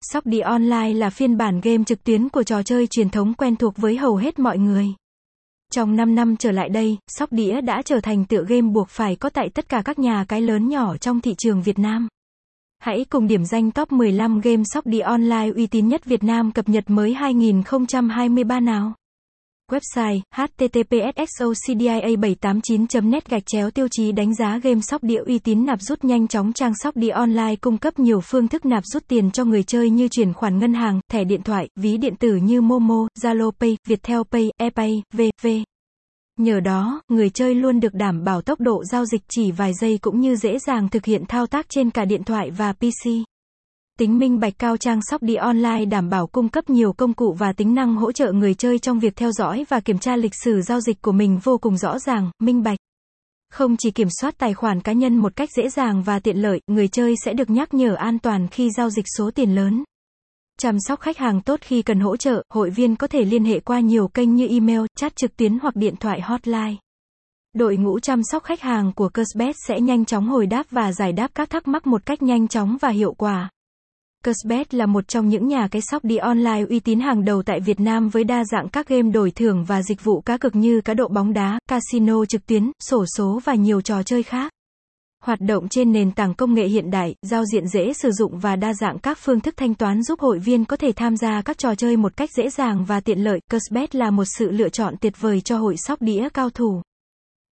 Sóc 0.00 0.26
đi 0.26 0.40
online 0.40 0.92
là 0.92 1.10
phiên 1.10 1.36
bản 1.36 1.60
game 1.60 1.84
trực 1.84 2.04
tuyến 2.04 2.28
của 2.28 2.42
trò 2.42 2.62
chơi 2.62 2.86
truyền 2.86 3.10
thống 3.10 3.34
quen 3.34 3.56
thuộc 3.56 3.76
với 3.76 3.96
hầu 3.96 4.16
hết 4.16 4.38
mọi 4.38 4.58
người. 4.58 4.86
Trong 5.72 5.96
5 5.96 6.14
năm 6.14 6.36
trở 6.36 6.50
lại 6.50 6.68
đây, 6.68 6.98
sóc 7.08 7.32
đĩa 7.32 7.60
đã 7.60 7.82
trở 7.82 8.00
thành 8.00 8.24
tựa 8.24 8.44
game 8.48 8.62
buộc 8.62 8.88
phải 8.88 9.16
có 9.16 9.30
tại 9.30 9.48
tất 9.48 9.68
cả 9.68 9.82
các 9.84 9.98
nhà 9.98 10.24
cái 10.28 10.40
lớn 10.40 10.68
nhỏ 10.68 10.96
trong 10.96 11.20
thị 11.20 11.34
trường 11.38 11.62
Việt 11.62 11.78
Nam. 11.78 12.08
Hãy 12.78 13.04
cùng 13.10 13.26
điểm 13.26 13.44
danh 13.44 13.70
top 13.70 13.92
15 13.92 14.40
game 14.40 14.62
sóc 14.64 14.86
đi 14.86 15.00
online 15.00 15.50
uy 15.56 15.66
tín 15.66 15.88
nhất 15.88 16.04
Việt 16.04 16.24
Nam 16.24 16.52
cập 16.52 16.68
nhật 16.68 16.90
mới 16.90 17.14
2023 17.14 18.60
nào. 18.60 18.94
Website 19.72 20.20
https://socdia789.net 20.36 23.28
gạch 23.28 23.42
chéo 23.46 23.70
tiêu 23.70 23.88
chí 23.90 24.12
đánh 24.12 24.34
giá 24.34 24.58
game 24.62 24.80
sóc 24.80 25.02
đĩa 25.02 25.20
uy 25.26 25.38
tín 25.38 25.66
nạp 25.66 25.80
rút 25.80 26.04
nhanh 26.04 26.28
chóng 26.28 26.52
trang 26.52 26.72
sóc 26.74 26.96
đĩa 26.96 27.10
online 27.10 27.56
cung 27.60 27.78
cấp 27.78 27.98
nhiều 27.98 28.20
phương 28.20 28.48
thức 28.48 28.66
nạp 28.66 28.86
rút 28.86 29.08
tiền 29.08 29.30
cho 29.30 29.44
người 29.44 29.62
chơi 29.62 29.90
như 29.90 30.08
chuyển 30.08 30.32
khoản 30.32 30.58
ngân 30.58 30.74
hàng, 30.74 31.00
thẻ 31.12 31.24
điện 31.24 31.42
thoại, 31.42 31.68
ví 31.76 31.96
điện 31.96 32.16
tử 32.16 32.36
như 32.36 32.60
Momo, 32.60 33.06
Zalo 33.22 33.50
Pay, 33.50 33.76
Viettel 33.86 34.20
Pay, 34.30 34.50
ePay, 34.58 35.02
v.v. 35.12 35.46
Nhờ 36.38 36.60
đó, 36.60 37.02
người 37.08 37.30
chơi 37.30 37.54
luôn 37.54 37.80
được 37.80 37.94
đảm 37.94 38.24
bảo 38.24 38.42
tốc 38.42 38.60
độ 38.60 38.84
giao 38.84 39.04
dịch 39.04 39.22
chỉ 39.28 39.50
vài 39.50 39.72
giây 39.80 39.98
cũng 40.00 40.20
như 40.20 40.36
dễ 40.36 40.58
dàng 40.66 40.88
thực 40.88 41.04
hiện 41.04 41.24
thao 41.28 41.46
tác 41.46 41.66
trên 41.68 41.90
cả 41.90 42.04
điện 42.04 42.24
thoại 42.24 42.50
và 42.50 42.72
PC. 42.72 43.25
Tính 43.98 44.18
minh 44.18 44.40
bạch 44.40 44.58
cao 44.58 44.76
trang 44.76 45.00
sóc 45.02 45.22
đi 45.22 45.34
online 45.34 45.84
đảm 45.84 46.08
bảo 46.08 46.26
cung 46.26 46.48
cấp 46.48 46.70
nhiều 46.70 46.92
công 46.92 47.14
cụ 47.14 47.32
và 47.38 47.52
tính 47.52 47.74
năng 47.74 47.96
hỗ 47.96 48.12
trợ 48.12 48.32
người 48.32 48.54
chơi 48.54 48.78
trong 48.78 48.98
việc 48.98 49.16
theo 49.16 49.32
dõi 49.32 49.64
và 49.68 49.80
kiểm 49.80 49.98
tra 49.98 50.16
lịch 50.16 50.34
sử 50.44 50.62
giao 50.62 50.80
dịch 50.80 51.02
của 51.02 51.12
mình 51.12 51.38
vô 51.42 51.58
cùng 51.58 51.76
rõ 51.76 51.98
ràng, 51.98 52.30
minh 52.38 52.62
bạch. 52.62 52.78
Không 53.52 53.76
chỉ 53.76 53.90
kiểm 53.90 54.08
soát 54.20 54.38
tài 54.38 54.54
khoản 54.54 54.80
cá 54.80 54.92
nhân 54.92 55.16
một 55.16 55.36
cách 55.36 55.48
dễ 55.56 55.68
dàng 55.68 56.02
và 56.02 56.18
tiện 56.18 56.36
lợi, 56.36 56.60
người 56.66 56.88
chơi 56.88 57.14
sẽ 57.24 57.32
được 57.32 57.50
nhắc 57.50 57.74
nhở 57.74 57.94
an 57.94 58.18
toàn 58.18 58.48
khi 58.48 58.70
giao 58.76 58.90
dịch 58.90 59.04
số 59.18 59.30
tiền 59.34 59.54
lớn. 59.54 59.84
Chăm 60.60 60.76
sóc 60.80 61.00
khách 61.00 61.18
hàng 61.18 61.40
tốt 61.40 61.60
khi 61.62 61.82
cần 61.82 62.00
hỗ 62.00 62.16
trợ, 62.16 62.42
hội 62.50 62.70
viên 62.70 62.96
có 62.96 63.06
thể 63.06 63.24
liên 63.24 63.44
hệ 63.44 63.60
qua 63.60 63.80
nhiều 63.80 64.08
kênh 64.08 64.34
như 64.34 64.48
email, 64.48 64.80
chat 64.96 65.16
trực 65.16 65.36
tuyến 65.36 65.58
hoặc 65.58 65.76
điện 65.76 65.94
thoại 66.00 66.20
hotline. 66.20 66.74
Đội 67.54 67.76
ngũ 67.76 68.00
chăm 68.00 68.20
sóc 68.22 68.44
khách 68.44 68.60
hàng 68.60 68.92
của 68.92 69.08
Cashbet 69.08 69.54
sẽ 69.68 69.80
nhanh 69.80 70.04
chóng 70.04 70.28
hồi 70.28 70.46
đáp 70.46 70.66
và 70.70 70.92
giải 70.92 71.12
đáp 71.12 71.30
các 71.34 71.50
thắc 71.50 71.68
mắc 71.68 71.86
một 71.86 72.06
cách 72.06 72.22
nhanh 72.22 72.48
chóng 72.48 72.76
và 72.80 72.88
hiệu 72.88 73.12
quả. 73.12 73.50
Cashbet 74.24 74.74
là 74.74 74.86
một 74.86 75.08
trong 75.08 75.28
những 75.28 75.48
nhà 75.48 75.68
cái 75.70 75.82
sóc 75.82 76.04
đi 76.04 76.16
online 76.16 76.64
uy 76.68 76.80
tín 76.80 77.00
hàng 77.00 77.24
đầu 77.24 77.42
tại 77.42 77.60
Việt 77.60 77.80
Nam 77.80 78.08
với 78.08 78.24
đa 78.24 78.44
dạng 78.44 78.68
các 78.68 78.88
game 78.88 79.10
đổi 79.10 79.30
thưởng 79.30 79.64
và 79.64 79.82
dịch 79.82 80.04
vụ 80.04 80.20
cá 80.20 80.36
cược 80.36 80.56
như 80.56 80.80
cá 80.80 80.94
độ 80.94 81.08
bóng 81.08 81.32
đá, 81.32 81.58
casino 81.68 82.24
trực 82.24 82.46
tuyến, 82.46 82.70
sổ 82.80 83.04
số 83.16 83.40
và 83.44 83.54
nhiều 83.54 83.80
trò 83.80 84.02
chơi 84.02 84.22
khác. 84.22 84.52
Hoạt 85.22 85.40
động 85.40 85.68
trên 85.68 85.92
nền 85.92 86.12
tảng 86.12 86.34
công 86.34 86.54
nghệ 86.54 86.66
hiện 86.66 86.90
đại, 86.90 87.14
giao 87.22 87.44
diện 87.44 87.68
dễ 87.68 87.92
sử 87.92 88.10
dụng 88.10 88.38
và 88.38 88.56
đa 88.56 88.74
dạng 88.74 88.98
các 88.98 89.18
phương 89.20 89.40
thức 89.40 89.54
thanh 89.56 89.74
toán 89.74 90.02
giúp 90.02 90.20
hội 90.20 90.38
viên 90.38 90.64
có 90.64 90.76
thể 90.76 90.92
tham 90.92 91.16
gia 91.16 91.42
các 91.42 91.58
trò 91.58 91.74
chơi 91.74 91.96
một 91.96 92.16
cách 92.16 92.30
dễ 92.36 92.50
dàng 92.50 92.84
và 92.84 93.00
tiện 93.00 93.18
lợi. 93.18 93.40
Cashbet 93.50 93.94
là 93.94 94.10
một 94.10 94.24
sự 94.38 94.50
lựa 94.50 94.68
chọn 94.68 94.94
tuyệt 95.00 95.20
vời 95.20 95.40
cho 95.40 95.58
hội 95.58 95.76
sóc 95.76 96.02
đĩa 96.02 96.28
cao 96.34 96.50
thủ. 96.50 96.82